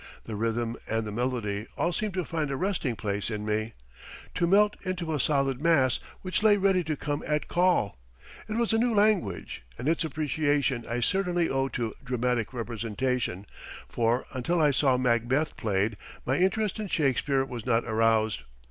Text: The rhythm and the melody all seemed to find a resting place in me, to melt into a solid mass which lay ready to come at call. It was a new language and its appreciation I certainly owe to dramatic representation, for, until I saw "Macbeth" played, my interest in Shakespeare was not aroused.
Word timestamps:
The 0.23 0.35
rhythm 0.35 0.77
and 0.89 1.05
the 1.05 1.11
melody 1.11 1.67
all 1.77 1.93
seemed 1.93 2.15
to 2.15 2.25
find 2.25 2.49
a 2.49 2.55
resting 2.55 2.95
place 2.95 3.29
in 3.29 3.45
me, 3.45 3.73
to 4.33 4.47
melt 4.47 4.75
into 4.81 5.13
a 5.13 5.19
solid 5.19 5.61
mass 5.61 5.99
which 6.23 6.41
lay 6.41 6.57
ready 6.57 6.83
to 6.85 6.95
come 6.97 7.23
at 7.27 7.47
call. 7.47 7.99
It 8.49 8.53
was 8.55 8.73
a 8.73 8.79
new 8.79 8.95
language 8.95 9.61
and 9.77 9.87
its 9.87 10.03
appreciation 10.03 10.87
I 10.87 11.01
certainly 11.01 11.49
owe 11.51 11.67
to 11.67 11.93
dramatic 12.03 12.51
representation, 12.51 13.45
for, 13.87 14.25
until 14.33 14.59
I 14.59 14.71
saw 14.71 14.97
"Macbeth" 14.97 15.55
played, 15.55 15.97
my 16.25 16.35
interest 16.37 16.79
in 16.79 16.87
Shakespeare 16.87 17.45
was 17.45 17.63
not 17.67 17.83
aroused. 17.85 18.41